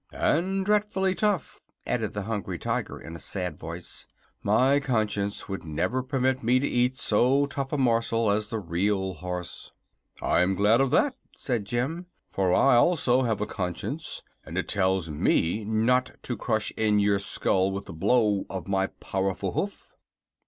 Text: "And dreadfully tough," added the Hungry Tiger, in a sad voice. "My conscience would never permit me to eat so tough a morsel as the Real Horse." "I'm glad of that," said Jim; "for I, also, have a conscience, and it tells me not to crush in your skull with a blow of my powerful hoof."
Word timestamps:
"And 0.13 0.65
dreadfully 0.65 1.13
tough," 1.13 1.61
added 1.85 2.13
the 2.13 2.23
Hungry 2.23 2.57
Tiger, 2.57 2.99
in 2.99 3.15
a 3.15 3.19
sad 3.19 3.59
voice. 3.59 4.07
"My 4.41 4.79
conscience 4.79 5.47
would 5.47 5.63
never 5.63 6.01
permit 6.01 6.41
me 6.41 6.57
to 6.59 6.67
eat 6.67 6.97
so 6.97 7.45
tough 7.45 7.71
a 7.71 7.77
morsel 7.77 8.31
as 8.31 8.47
the 8.47 8.57
Real 8.57 9.13
Horse." 9.13 9.71
"I'm 10.19 10.55
glad 10.55 10.81
of 10.81 10.89
that," 10.89 11.13
said 11.35 11.65
Jim; 11.65 12.07
"for 12.31 12.51
I, 12.51 12.77
also, 12.77 13.21
have 13.21 13.41
a 13.41 13.45
conscience, 13.45 14.23
and 14.43 14.57
it 14.57 14.67
tells 14.67 15.11
me 15.11 15.63
not 15.65 16.13
to 16.23 16.35
crush 16.35 16.71
in 16.71 16.99
your 16.99 17.19
skull 17.19 17.69
with 17.71 17.87
a 17.87 17.93
blow 17.93 18.47
of 18.49 18.67
my 18.67 18.87
powerful 18.87 19.51
hoof." 19.51 19.93